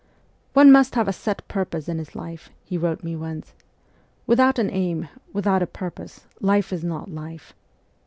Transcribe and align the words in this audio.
'One 0.53 0.71
must 0.71 0.95
have 0.95 1.07
a 1.07 1.13
set 1.13 1.47
purpose 1.47 1.87
in 1.87 1.99
his 1.99 2.15
life,' 2.15 2.49
he 2.65 2.75
wrote 2.75 3.03
me 3.03 3.15
once.' 3.15 3.53
Without 4.25 4.57
an 4.57 4.71
aim, 4.71 5.09
without 5.31 5.61
a 5.61 5.67
purpose, 5.67 6.25
life 6.39 6.73
is 6.73 6.83
not 6.83 7.11
life.' 7.11 7.53